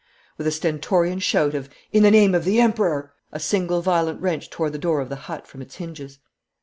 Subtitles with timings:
[0.35, 4.49] With a stentorian shout of 'In the name of the Emperor!' a single violent wrench
[4.49, 6.17] tore the door of the hut from its hinges.